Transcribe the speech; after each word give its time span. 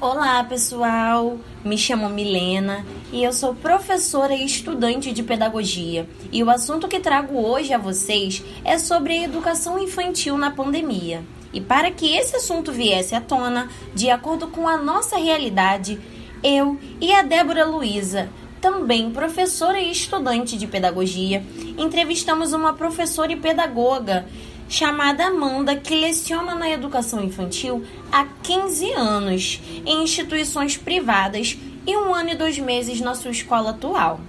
Olá, 0.00 0.44
pessoal. 0.44 1.38
Me 1.64 1.78
chamo 1.78 2.08
Milena 2.08 2.84
e 3.12 3.22
eu 3.24 3.32
sou 3.32 3.54
professora 3.54 4.34
e 4.34 4.44
estudante 4.44 5.12
de 5.12 5.22
pedagogia. 5.22 6.08
E 6.30 6.42
o 6.42 6.50
assunto 6.50 6.88
que 6.88 7.00
trago 7.00 7.38
hoje 7.38 7.72
a 7.72 7.78
vocês 7.78 8.42
é 8.64 8.76
sobre 8.78 9.14
a 9.14 9.22
educação 9.22 9.78
infantil 9.78 10.36
na 10.36 10.50
pandemia. 10.50 11.22
E 11.52 11.60
para 11.60 11.90
que 11.90 12.14
esse 12.14 12.36
assunto 12.36 12.72
viesse 12.72 13.14
à 13.14 13.20
tona, 13.20 13.68
de 13.94 14.10
acordo 14.10 14.48
com 14.48 14.68
a 14.68 14.76
nossa 14.76 15.16
realidade, 15.16 16.00
eu 16.42 16.78
e 17.00 17.12
a 17.12 17.22
Débora 17.22 17.64
Luiza, 17.64 18.28
também 18.62 19.10
professora 19.10 19.80
e 19.80 19.90
estudante 19.90 20.56
de 20.56 20.68
pedagogia, 20.68 21.44
entrevistamos 21.76 22.52
uma 22.52 22.72
professora 22.72 23.32
e 23.32 23.36
pedagoga 23.36 24.24
chamada 24.68 25.26
Amanda, 25.26 25.74
que 25.74 25.94
leciona 25.96 26.54
na 26.54 26.70
educação 26.70 27.22
infantil 27.22 27.84
há 28.10 28.24
15 28.24 28.92
anos 28.92 29.60
em 29.84 30.04
instituições 30.04 30.76
privadas 30.76 31.58
e 31.84 31.96
um 31.96 32.14
ano 32.14 32.30
e 32.30 32.36
dois 32.36 32.56
meses 32.58 33.00
na 33.00 33.16
sua 33.16 33.32
escola 33.32 33.70
atual. 33.70 34.20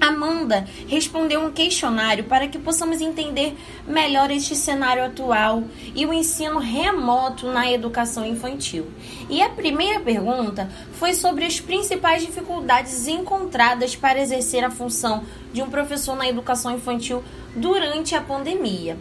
Amanda 0.00 0.66
respondeu 0.86 1.40
um 1.40 1.50
questionário 1.50 2.24
para 2.24 2.46
que 2.46 2.58
possamos 2.58 3.00
entender 3.00 3.56
melhor 3.86 4.30
este 4.30 4.54
cenário 4.54 5.04
atual 5.04 5.64
e 5.94 6.06
o 6.06 6.12
ensino 6.12 6.58
remoto 6.58 7.46
na 7.50 7.70
educação 7.70 8.24
infantil. 8.24 8.86
E 9.28 9.42
a 9.42 9.48
primeira 9.48 10.00
pergunta 10.00 10.70
foi 10.92 11.14
sobre 11.14 11.44
as 11.44 11.58
principais 11.58 12.24
dificuldades 12.24 13.08
encontradas 13.08 13.96
para 13.96 14.20
exercer 14.20 14.64
a 14.64 14.70
função 14.70 15.24
de 15.52 15.62
um 15.62 15.70
professor 15.70 16.16
na 16.16 16.28
educação 16.28 16.74
infantil 16.74 17.22
durante 17.56 18.14
a 18.14 18.20
pandemia. 18.20 18.96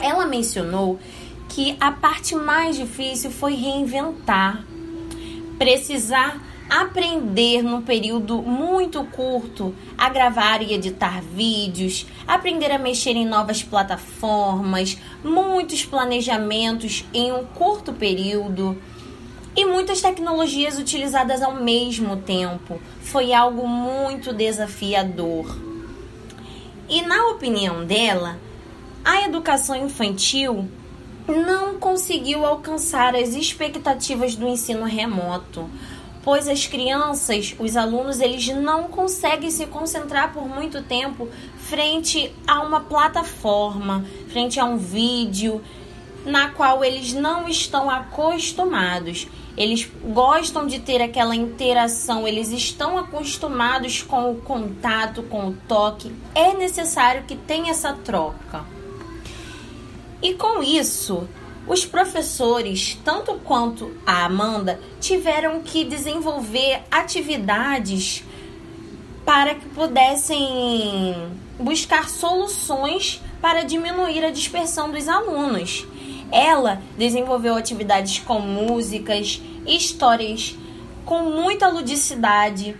Ela 0.00 0.26
mencionou 0.26 0.98
que 1.48 1.76
a 1.80 1.90
parte 1.90 2.34
mais 2.34 2.76
difícil 2.76 3.30
foi 3.30 3.54
reinventar, 3.54 4.64
precisar 5.58 6.40
aprender 6.68 7.62
num 7.62 7.80
período 7.80 8.42
muito 8.42 9.02
curto 9.04 9.74
a 9.96 10.08
gravar 10.08 10.62
e 10.62 10.74
editar 10.74 11.22
vídeos, 11.22 12.06
aprender 12.26 12.70
a 12.70 12.78
mexer 12.78 13.12
em 13.12 13.26
novas 13.26 13.62
plataformas, 13.62 14.98
muitos 15.24 15.84
planejamentos 15.84 17.04
em 17.14 17.32
um 17.32 17.44
curto 17.44 17.92
período 17.92 18.76
e 19.56 19.64
muitas 19.64 20.00
tecnologias 20.00 20.78
utilizadas 20.78 21.42
ao 21.42 21.54
mesmo 21.54 22.16
tempo. 22.18 22.80
Foi 23.00 23.32
algo 23.32 23.66
muito 23.66 24.32
desafiador. 24.32 25.58
E 26.88 27.02
na 27.02 27.28
opinião 27.28 27.84
dela, 27.84 28.38
a 29.04 29.22
educação 29.22 29.74
infantil 29.74 30.68
não 31.26 31.78
conseguiu 31.78 32.44
alcançar 32.44 33.14
as 33.14 33.34
expectativas 33.34 34.34
do 34.34 34.48
ensino 34.48 34.84
remoto 34.84 35.68
pois 36.22 36.48
as 36.48 36.66
crianças, 36.66 37.54
os 37.58 37.76
alunos, 37.76 38.20
eles 38.20 38.46
não 38.48 38.84
conseguem 38.84 39.50
se 39.50 39.66
concentrar 39.66 40.32
por 40.32 40.48
muito 40.48 40.82
tempo 40.82 41.28
frente 41.58 42.32
a 42.46 42.60
uma 42.60 42.80
plataforma, 42.80 44.04
frente 44.28 44.58
a 44.58 44.64
um 44.64 44.76
vídeo 44.76 45.62
na 46.24 46.50
qual 46.50 46.84
eles 46.84 47.12
não 47.12 47.48
estão 47.48 47.88
acostumados. 47.90 49.26
Eles 49.56 49.90
gostam 50.04 50.66
de 50.66 50.78
ter 50.78 51.02
aquela 51.02 51.34
interação, 51.34 52.28
eles 52.28 52.52
estão 52.52 52.96
acostumados 52.96 54.02
com 54.02 54.30
o 54.30 54.36
contato, 54.36 55.22
com 55.24 55.48
o 55.48 55.56
toque. 55.66 56.14
É 56.34 56.54
necessário 56.54 57.24
que 57.24 57.34
tenha 57.34 57.70
essa 57.70 57.92
troca. 57.92 58.64
E 60.22 60.34
com 60.34 60.62
isso, 60.62 61.28
os 61.68 61.84
professores, 61.84 62.98
tanto 63.04 63.34
quanto 63.44 63.94
a 64.06 64.24
Amanda, 64.24 64.80
tiveram 65.00 65.60
que 65.60 65.84
desenvolver 65.84 66.80
atividades 66.90 68.24
para 69.24 69.54
que 69.54 69.68
pudessem 69.68 71.14
buscar 71.58 72.08
soluções 72.08 73.22
para 73.42 73.62
diminuir 73.62 74.24
a 74.24 74.30
dispersão 74.30 74.90
dos 74.90 75.06
alunos. 75.06 75.86
Ela 76.32 76.80
desenvolveu 76.96 77.54
atividades 77.54 78.18
com 78.18 78.40
músicas, 78.40 79.40
histórias 79.66 80.56
com 81.04 81.22
muita 81.24 81.68
ludicidade, 81.68 82.76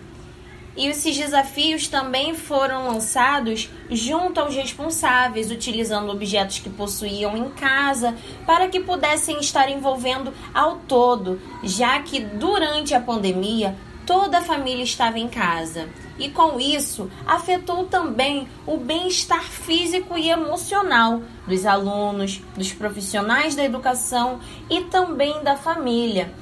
e 0.79 0.87
esses 0.87 1.17
desafios 1.17 1.89
também 1.89 2.37
foram 2.37 2.87
lançados 2.87 3.69
junto 3.91 4.39
aos 4.39 4.55
responsáveis, 4.55 5.51
utilizando 5.51 6.13
objetos 6.13 6.61
que 6.61 6.71
possuíam 6.71 7.37
em 7.37 7.51
casa 7.51 8.15
para 8.47 8.69
que 8.69 8.79
pudessem 8.79 9.41
estar 9.41 9.69
envolvendo 9.69 10.33
ao 10.55 10.77
todo, 10.77 11.41
já 11.65 12.01
que 12.01 12.21
durante 12.21 12.95
a 12.95 13.01
pandemia 13.01 13.75
toda 14.07 14.39
a 14.39 14.43
família 14.43 14.85
estava 14.85 15.19
em 15.19 15.27
casa. 15.27 15.89
E 16.17 16.29
com 16.29 16.61
isso, 16.61 17.11
afetou 17.27 17.87
também 17.87 18.49
o 18.65 18.77
bem-estar 18.77 19.43
físico 19.43 20.17
e 20.17 20.31
emocional 20.31 21.23
dos 21.45 21.67
alunos, 21.67 22.41
dos 22.57 22.73
profissionais 22.73 23.57
da 23.57 23.65
educação 23.65 24.39
e 24.71 24.83
também 24.83 25.43
da 25.43 25.57
família. 25.57 26.33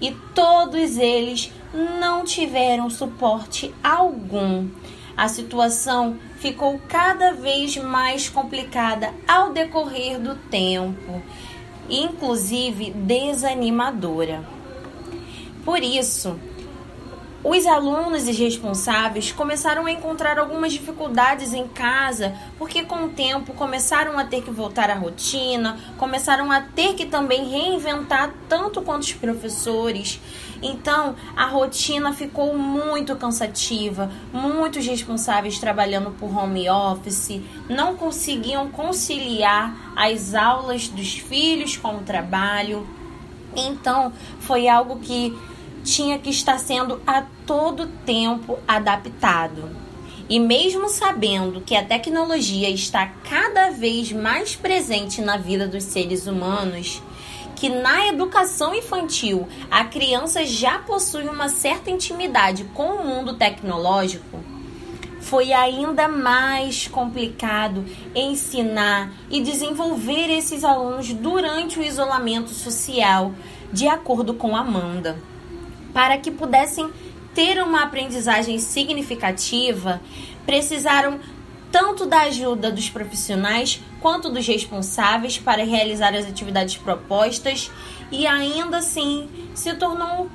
E 0.00 0.12
todos 0.34 0.96
eles 0.96 1.50
não 1.72 2.24
tiveram 2.24 2.88
suporte 2.88 3.74
algum. 3.82 4.68
A 5.16 5.28
situação 5.28 6.16
ficou 6.36 6.80
cada 6.88 7.32
vez 7.32 7.76
mais 7.76 8.28
complicada 8.28 9.12
ao 9.26 9.52
decorrer 9.52 10.18
do 10.20 10.36
tempo, 10.36 11.22
inclusive 11.90 12.92
desanimadora. 12.92 14.44
Por 15.64 15.82
isso, 15.82 16.38
os 17.50 17.66
alunos 17.66 18.28
e 18.28 18.32
responsáveis 18.32 19.32
começaram 19.32 19.86
a 19.86 19.90
encontrar 19.90 20.38
algumas 20.38 20.70
dificuldades 20.70 21.54
em 21.54 21.66
casa, 21.66 22.34
porque 22.58 22.82
com 22.82 23.04
o 23.04 23.08
tempo 23.08 23.54
começaram 23.54 24.18
a 24.18 24.24
ter 24.24 24.42
que 24.42 24.50
voltar 24.50 24.90
à 24.90 24.94
rotina, 24.94 25.78
começaram 25.96 26.52
a 26.52 26.60
ter 26.60 26.94
que 26.94 27.06
também 27.06 27.48
reinventar 27.48 28.34
tanto 28.50 28.82
quanto 28.82 29.04
os 29.04 29.14
professores. 29.14 30.20
Então, 30.62 31.16
a 31.34 31.46
rotina 31.46 32.12
ficou 32.12 32.54
muito 32.54 33.16
cansativa, 33.16 34.10
muitos 34.30 34.86
responsáveis 34.86 35.58
trabalhando 35.58 36.10
por 36.18 36.36
home 36.36 36.68
office, 36.68 37.40
não 37.66 37.96
conseguiam 37.96 38.68
conciliar 38.68 39.74
as 39.96 40.34
aulas 40.34 40.88
dos 40.88 41.14
filhos 41.14 41.78
com 41.78 41.96
o 41.96 42.00
trabalho. 42.00 42.86
Então, 43.56 44.12
foi 44.40 44.68
algo 44.68 44.98
que 44.98 45.34
tinha 45.88 46.18
que 46.18 46.28
estar 46.28 46.58
sendo 46.58 47.00
a 47.06 47.22
todo 47.46 47.86
tempo 48.04 48.58
adaptado. 48.68 49.70
E 50.28 50.38
mesmo 50.38 50.90
sabendo 50.90 51.62
que 51.62 51.74
a 51.74 51.84
tecnologia 51.84 52.68
está 52.68 53.06
cada 53.06 53.70
vez 53.70 54.12
mais 54.12 54.54
presente 54.54 55.22
na 55.22 55.38
vida 55.38 55.66
dos 55.66 55.84
seres 55.84 56.26
humanos, 56.26 57.02
que 57.56 57.70
na 57.70 58.06
educação 58.06 58.74
infantil 58.74 59.48
a 59.70 59.84
criança 59.84 60.44
já 60.44 60.78
possui 60.78 61.26
uma 61.26 61.48
certa 61.48 61.90
intimidade 61.90 62.64
com 62.74 62.88
o 62.90 63.04
mundo 63.06 63.34
tecnológico, 63.36 64.38
foi 65.20 65.52
ainda 65.52 66.06
mais 66.06 66.86
complicado 66.86 67.84
ensinar 68.14 69.10
e 69.30 69.40
desenvolver 69.40 70.30
esses 70.30 70.62
alunos 70.62 71.12
durante 71.14 71.78
o 71.78 71.82
isolamento 71.82 72.50
social, 72.50 73.32
de 73.72 73.88
acordo 73.88 74.34
com 74.34 74.54
Amanda 74.54 75.16
para 75.98 76.16
que 76.16 76.30
pudessem 76.30 76.88
ter 77.34 77.60
uma 77.60 77.82
aprendizagem 77.82 78.56
significativa, 78.60 80.00
precisaram 80.46 81.18
tanto 81.72 82.06
da 82.06 82.20
ajuda 82.20 82.70
dos 82.70 82.88
profissionais 82.88 83.80
quanto 84.00 84.30
dos 84.30 84.46
responsáveis 84.46 85.38
para 85.38 85.64
realizar 85.64 86.14
as 86.14 86.24
atividades 86.24 86.76
propostas 86.76 87.68
e 88.12 88.28
ainda 88.28 88.76
assim 88.78 89.28
se 89.56 89.74
tornou 89.74 90.26
um 90.26 90.28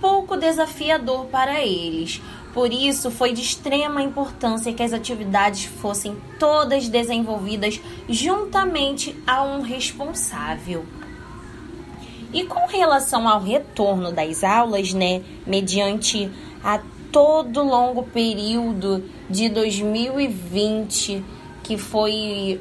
pouco 0.00 0.38
desafiador 0.38 1.26
para 1.26 1.60
eles. 1.60 2.22
Por 2.54 2.72
isso, 2.72 3.10
foi 3.10 3.34
de 3.34 3.42
extrema 3.42 4.00
importância 4.00 4.72
que 4.72 4.82
as 4.82 4.94
atividades 4.94 5.66
fossem 5.66 6.16
todas 6.38 6.88
desenvolvidas 6.88 7.78
juntamente 8.08 9.14
a 9.26 9.42
um 9.42 9.60
responsável. 9.60 10.86
E 12.32 12.44
com 12.44 12.66
relação 12.66 13.28
ao 13.28 13.40
retorno 13.40 14.12
das 14.12 14.44
aulas, 14.44 14.92
né, 14.92 15.22
mediante 15.46 16.30
a 16.62 16.80
todo 17.10 17.62
longo 17.62 18.04
período 18.04 19.04
de 19.28 19.48
2020, 19.48 21.24
que 21.62 21.76
foi 21.76 22.60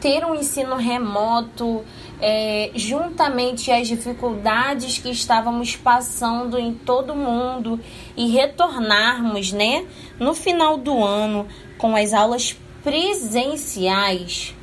ter 0.00 0.24
um 0.24 0.34
ensino 0.34 0.76
remoto, 0.76 1.84
é, 2.22 2.70
juntamente 2.74 3.70
às 3.70 3.86
dificuldades 3.86 4.98
que 4.98 5.10
estávamos 5.10 5.76
passando 5.76 6.58
em 6.58 6.72
todo 6.72 7.14
mundo 7.14 7.78
e 8.16 8.30
retornarmos, 8.30 9.52
né, 9.52 9.84
no 10.18 10.34
final 10.34 10.78
do 10.78 11.04
ano 11.04 11.46
com 11.76 11.94
as 11.94 12.14
aulas 12.14 12.56
presenciais 12.82 14.54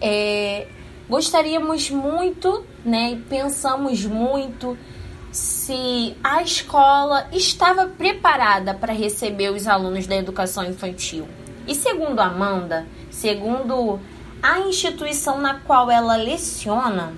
é, 0.00 0.66
gostaríamos 1.08 1.90
muito, 1.90 2.64
né, 2.84 3.20
pensamos 3.28 4.04
muito 4.04 4.76
se 5.30 6.14
a 6.22 6.42
escola 6.42 7.26
estava 7.32 7.86
preparada 7.86 8.74
para 8.74 8.92
receber 8.92 9.50
os 9.50 9.66
alunos 9.66 10.06
da 10.06 10.16
educação 10.16 10.64
infantil. 10.64 11.26
E 11.66 11.74
segundo 11.74 12.20
Amanda, 12.20 12.86
segundo 13.10 13.98
a 14.42 14.60
instituição 14.60 15.40
na 15.40 15.54
qual 15.60 15.90
ela 15.90 16.16
leciona, 16.16 17.14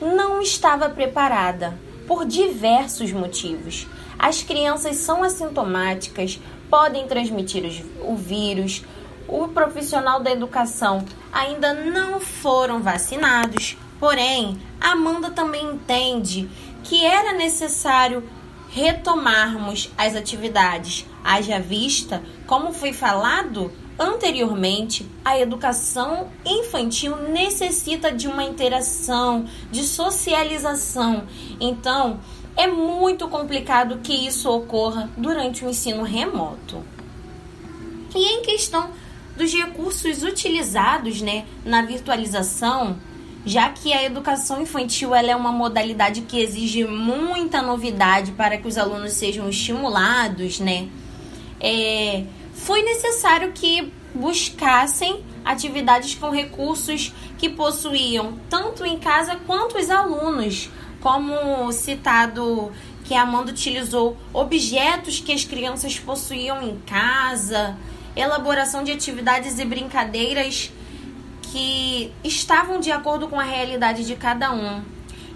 não 0.00 0.42
estava 0.42 0.90
preparada 0.90 1.78
por 2.06 2.26
diversos 2.26 3.12
motivos. 3.12 3.86
As 4.18 4.42
crianças 4.42 4.96
são 4.96 5.22
assintomáticas, 5.22 6.38
podem 6.68 7.06
transmitir 7.06 7.84
o 8.02 8.16
vírus, 8.16 8.82
o 9.28 9.48
profissional 9.48 10.20
da 10.20 10.30
educação 10.30 11.04
ainda 11.32 11.72
não 11.72 12.20
foram 12.20 12.82
vacinados. 12.82 13.76
Porém, 13.98 14.60
Amanda 14.80 15.30
também 15.30 15.64
entende 15.64 16.48
que 16.82 17.04
era 17.04 17.32
necessário 17.32 18.22
retomarmos 18.68 19.90
as 19.96 20.16
atividades, 20.16 21.06
haja 21.22 21.60
vista, 21.60 22.22
como 22.46 22.72
foi 22.72 22.92
falado 22.92 23.72
anteriormente, 23.98 25.06
a 25.24 25.38
educação 25.38 26.28
infantil 26.44 27.16
necessita 27.16 28.10
de 28.10 28.26
uma 28.26 28.42
interação, 28.42 29.46
de 29.70 29.84
socialização. 29.84 31.24
Então, 31.60 32.18
é 32.56 32.66
muito 32.66 33.28
complicado 33.28 34.00
que 34.02 34.12
isso 34.12 34.50
ocorra 34.50 35.08
durante 35.16 35.64
o 35.64 35.68
ensino 35.68 36.02
remoto. 36.02 36.82
E 38.14 38.18
em 38.18 38.42
questão 38.42 38.90
dos 39.36 39.52
recursos 39.52 40.22
utilizados 40.22 41.20
né, 41.20 41.44
na 41.64 41.82
virtualização, 41.82 42.98
já 43.44 43.68
que 43.68 43.92
a 43.92 44.02
educação 44.04 44.62
infantil 44.62 45.14
ela 45.14 45.30
é 45.30 45.36
uma 45.36 45.52
modalidade 45.52 46.22
que 46.22 46.40
exige 46.40 46.84
muita 46.84 47.60
novidade 47.60 48.32
para 48.32 48.56
que 48.56 48.66
os 48.66 48.78
alunos 48.78 49.12
sejam 49.12 49.48
estimulados, 49.48 50.60
né? 50.60 50.88
É, 51.60 52.24
foi 52.54 52.82
necessário 52.82 53.52
que 53.52 53.92
buscassem 54.14 55.22
atividades 55.44 56.14
com 56.14 56.30
recursos 56.30 57.12
que 57.36 57.48
possuíam 57.48 58.38
tanto 58.48 58.84
em 58.84 58.98
casa 58.98 59.36
quanto 59.46 59.76
os 59.76 59.90
alunos, 59.90 60.70
como 61.00 61.70
citado 61.72 62.72
que 63.04 63.14
a 63.14 63.22
Amanda 63.22 63.50
utilizou 63.50 64.16
objetos 64.32 65.20
que 65.20 65.32
as 65.32 65.44
crianças 65.44 65.98
possuíam 65.98 66.62
em 66.62 66.78
casa, 66.86 67.76
elaboração 68.16 68.84
de 68.84 68.92
atividades 68.92 69.58
e 69.58 69.64
brincadeiras 69.64 70.70
que 71.42 72.12
estavam 72.22 72.80
de 72.80 72.90
acordo 72.90 73.28
com 73.28 73.38
a 73.38 73.44
realidade 73.44 74.04
de 74.04 74.16
cada 74.16 74.52
um. 74.52 74.82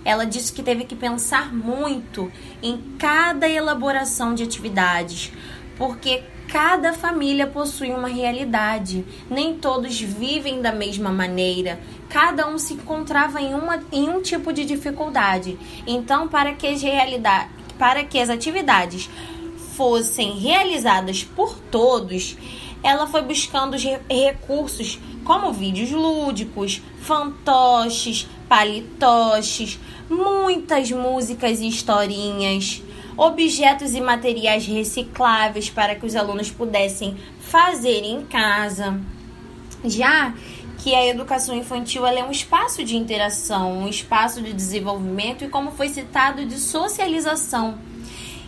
Ela 0.05 0.25
disse 0.25 0.53
que 0.53 0.63
teve 0.63 0.85
que 0.85 0.97
pensar 0.97 1.55
muito 1.55 2.31
em 2.63 2.79
cada 2.99 3.49
elaboração 3.49 4.35
de 4.35 4.43
atividades, 4.43 5.33
porque 5.77 6.23
cada 6.49 6.93
família 6.93 7.47
possui 7.47 7.91
uma 7.91 8.09
realidade, 8.09 9.05
nem 9.31 9.55
todos 9.55 10.01
vivem 10.01 10.63
da 10.63 10.73
mesma 10.73 11.11
maneira, 11.11 11.79
cada 12.09 12.49
um 12.49 12.59
se 12.59 12.75
encontrava 12.75 13.41
em, 13.41 13.55
uma, 13.55 13.79
em 13.93 14.09
um 14.09 14.23
tipo 14.23 14.53
de 14.53 14.65
dificuldade. 14.65 15.59
Então, 15.87 16.27
para 16.27 16.55
que 16.55 16.67
as, 16.67 16.81
realidade, 16.81 17.51
para 17.79 18.03
que 18.03 18.19
as 18.19 18.31
atividades 18.31 19.11
fossem 19.77 20.39
realizadas 20.39 21.23
por 21.23 21.57
todos, 21.71 22.37
ela 22.83 23.07
foi 23.07 23.23
buscando 23.23 23.75
os 23.75 23.83
recursos 23.83 24.99
como 25.25 25.53
vídeos 25.53 25.91
lúdicos, 25.91 26.81
fantoches, 27.01 28.27
palitoches, 28.49 29.79
muitas 30.09 30.91
músicas 30.91 31.61
e 31.61 31.69
historinhas, 31.69 32.83
objetos 33.17 33.95
e 33.95 34.01
materiais 34.01 34.67
recicláveis 34.67 35.69
para 35.69 35.95
que 35.95 36.07
os 36.07 36.17
alunos 36.17 36.51
pudessem 36.51 37.17
fazer 37.41 38.05
em 38.05 38.25
casa. 38.25 38.99
Já 39.85 40.33
que 40.79 40.95
a 40.95 41.07
educação 41.07 41.57
infantil 41.57 42.07
é 42.07 42.23
um 42.23 42.31
espaço 42.31 42.85
de 42.85 42.97
interação, 42.97 43.81
um 43.81 43.89
espaço 43.89 44.41
de 44.41 44.53
desenvolvimento 44.53 45.45
e, 45.45 45.49
como 45.49 45.73
foi 45.73 45.89
citado, 45.89 46.47
de 46.47 46.59
socialização. 46.59 47.79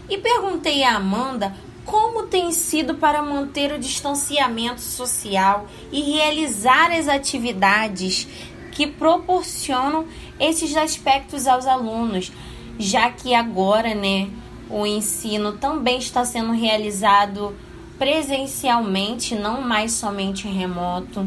E 0.09 0.17
perguntei 0.19 0.83
a 0.83 0.97
Amanda 0.97 1.55
como 1.91 2.23
tem 2.23 2.53
sido 2.53 2.95
para 2.95 3.21
manter 3.21 3.73
o 3.73 3.79
distanciamento 3.79 4.81
social 4.81 5.67
e 5.91 6.01
realizar 6.13 6.93
as 6.93 7.09
atividades 7.09 8.29
que 8.71 8.87
proporcionam 8.87 10.07
esses 10.39 10.77
aspectos 10.77 11.49
aos 11.49 11.67
alunos, 11.67 12.31
já 12.79 13.11
que 13.11 13.35
agora, 13.35 13.93
né, 13.93 14.31
o 14.71 14.87
ensino 14.87 15.55
também 15.55 15.99
está 15.99 16.25
sendo 16.25 16.53
realizado 16.53 17.57
presencialmente, 17.99 19.35
não 19.35 19.61
mais 19.61 19.91
somente 19.91 20.47
remoto, 20.47 21.27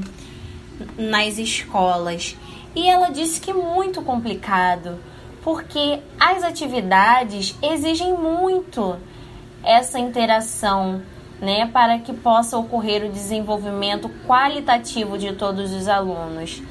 nas 0.97 1.37
escolas. 1.37 2.37
E 2.73 2.87
ela 2.87 3.09
disse 3.09 3.41
que 3.41 3.51
é 3.51 3.53
muito 3.53 4.01
complicado, 4.01 4.97
porque 5.43 5.99
as 6.17 6.41
atividades 6.41 7.53
exigem 7.61 8.13
muito 8.13 8.97
essa 9.63 9.99
interação, 9.99 11.01
né, 11.39 11.69
para 11.71 11.99
que 11.99 12.13
possa 12.13 12.57
ocorrer 12.57 13.05
o 13.05 13.11
desenvolvimento 13.11 14.09
qualitativo 14.27 15.17
de 15.17 15.33
todos 15.33 15.71
os 15.71 15.87
alunos. 15.87 16.61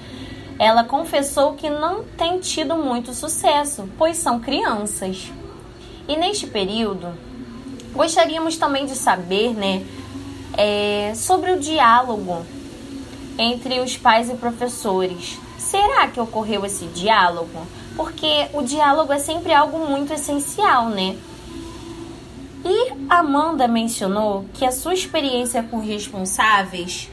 Ela 0.58 0.84
confessou 0.84 1.54
que 1.54 1.68
não 1.68 2.04
tem 2.04 2.38
tido 2.38 2.76
muito 2.76 3.12
sucesso, 3.14 3.88
pois 3.98 4.16
são 4.16 4.38
crianças. 4.38 5.32
E 6.06 6.16
neste 6.16 6.46
período, 6.46 7.08
gostaríamos 7.94 8.56
também 8.56 8.86
de 8.86 8.94
saber, 8.94 9.54
né, 9.54 9.84
é, 10.56 11.12
sobre 11.14 11.52
o 11.52 11.58
diálogo 11.58 12.44
entre 13.38 13.80
os 13.80 13.96
pais 13.96 14.30
e 14.30 14.34
professores. 14.34 15.38
Será 15.58 16.06
que 16.08 16.20
ocorreu 16.20 16.64
esse 16.66 16.86
diálogo? 16.86 17.66
Porque 17.96 18.48
o 18.52 18.62
diálogo 18.62 19.12
é 19.12 19.18
sempre 19.18 19.54
algo 19.54 19.78
muito 19.78 20.12
essencial, 20.12 20.88
né? 20.88 21.16
E 22.64 22.92
Amanda 23.08 23.66
mencionou 23.66 24.46
que 24.54 24.64
a 24.64 24.72
sua 24.72 24.94
experiência 24.94 25.62
com 25.62 25.80
responsáveis 25.80 27.10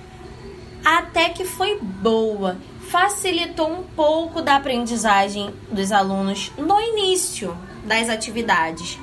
até 0.83 1.29
que 1.29 1.45
foi 1.45 1.79
boa, 1.79 2.57
facilitou 2.89 3.71
um 3.71 3.83
pouco 3.83 4.41
da 4.41 4.55
aprendizagem 4.55 5.53
dos 5.71 5.91
alunos 5.91 6.51
no 6.57 6.79
início 6.79 7.55
das 7.83 8.09
atividades. 8.09 8.97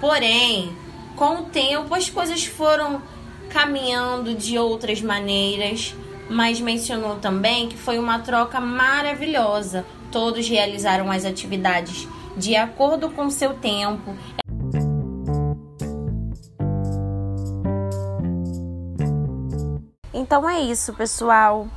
Porém, 0.00 0.76
com 1.16 1.40
o 1.40 1.44
tempo 1.44 1.94
as 1.94 2.08
coisas 2.10 2.44
foram 2.44 3.00
caminhando 3.50 4.34
de 4.34 4.58
outras 4.58 5.00
maneiras, 5.00 5.94
mas 6.28 6.60
mencionou 6.60 7.16
também 7.16 7.68
que 7.68 7.76
foi 7.76 7.98
uma 7.98 8.18
troca 8.18 8.60
maravilhosa. 8.60 9.84
Todos 10.10 10.48
realizaram 10.48 11.10
as 11.10 11.24
atividades 11.24 12.06
de 12.36 12.56
acordo 12.56 13.10
com 13.10 13.30
seu 13.30 13.54
tempo. 13.54 14.14
Então 20.34 20.50
é 20.50 20.60
isso, 20.60 20.92
pessoal. 20.92 21.68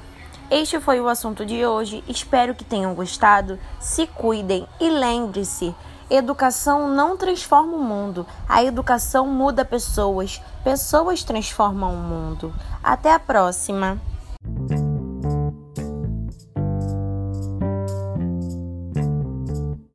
Este 0.50 0.80
foi 0.80 1.00
o 1.00 1.08
assunto 1.08 1.46
de 1.46 1.64
hoje. 1.64 2.04
Espero 2.08 2.56
que 2.56 2.64
tenham 2.64 2.96
gostado. 2.96 3.60
Se 3.80 4.08
cuidem 4.08 4.68
e 4.82 4.90
lembre-se: 4.90 5.76
educação 6.10 6.88
não 6.88 7.16
transforma 7.16 7.78
o 7.78 7.84
mundo, 7.84 8.26
a 8.50 8.64
educação 8.64 9.28
muda 9.28 9.64
pessoas, 9.64 10.42
pessoas 10.64 11.24
transformam 11.24 11.94
o 11.94 11.98
mundo. 11.98 12.52
Até 12.84 13.14
a 13.14 13.20
próxima! 13.20 14.02